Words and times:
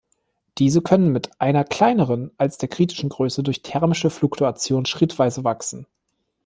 Diese 0.57 0.81
können 0.81 1.11
mit 1.11 1.39
einer 1.39 1.63
kleineren 1.63 2.31
als 2.39 2.57
der 2.57 2.69
kritischen 2.69 3.09
Größe 3.09 3.43
durch 3.43 3.61
thermische 3.61 4.09
Fluktuation 4.09 4.87
schrittweise 4.87 5.43
wachsen. 5.43 5.85